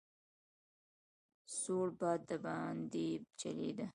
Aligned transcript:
سوړ 1.59 1.87
باد 1.99 2.19
دباندې 2.29 3.07
چلېده. 3.39 3.85